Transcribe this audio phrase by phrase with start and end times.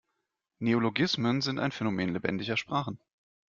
[0.57, 2.97] Neologismen sind ein Phänomen lebendiger Sprachen.